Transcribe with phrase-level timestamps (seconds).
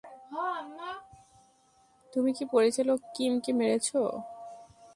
[2.13, 3.89] তুমি কি পরিচালক কিমকে মেরেছ?